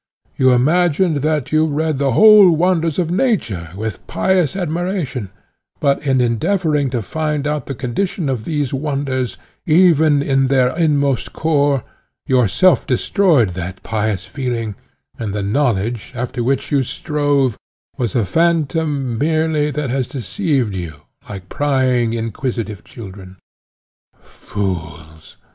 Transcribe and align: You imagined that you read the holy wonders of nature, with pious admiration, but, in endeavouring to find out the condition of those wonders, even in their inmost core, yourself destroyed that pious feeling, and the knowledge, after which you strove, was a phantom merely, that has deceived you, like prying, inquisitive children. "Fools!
You 0.35 0.51
imagined 0.53 1.17
that 1.17 1.51
you 1.51 1.67
read 1.67 1.99
the 1.99 2.13
holy 2.13 2.49
wonders 2.55 2.97
of 2.97 3.11
nature, 3.11 3.69
with 3.75 4.07
pious 4.07 4.55
admiration, 4.55 5.29
but, 5.79 6.01
in 6.03 6.19
endeavouring 6.19 6.89
to 6.89 7.03
find 7.03 7.45
out 7.45 7.67
the 7.67 7.75
condition 7.75 8.27
of 8.27 8.43
those 8.43 8.73
wonders, 8.73 9.37
even 9.67 10.23
in 10.23 10.47
their 10.47 10.75
inmost 10.75 11.33
core, 11.33 11.83
yourself 12.25 12.87
destroyed 12.87 13.49
that 13.49 13.83
pious 13.83 14.25
feeling, 14.25 14.73
and 15.19 15.35
the 15.35 15.43
knowledge, 15.43 16.13
after 16.15 16.43
which 16.43 16.71
you 16.71 16.81
strove, 16.81 17.55
was 17.95 18.15
a 18.15 18.25
phantom 18.25 19.19
merely, 19.19 19.69
that 19.69 19.91
has 19.91 20.07
deceived 20.07 20.73
you, 20.73 20.95
like 21.29 21.47
prying, 21.47 22.13
inquisitive 22.13 22.83
children. 22.83 23.37
"Fools! 24.19 25.37